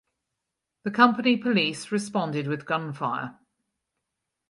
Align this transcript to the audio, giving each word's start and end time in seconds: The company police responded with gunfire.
The 0.81 0.89
company 0.89 1.37
police 1.37 1.91
responded 1.91 2.47
with 2.47 2.65
gunfire. 2.65 3.37